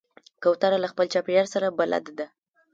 [0.43, 2.25] کوتره له خپل چاپېریال سره بلد ده.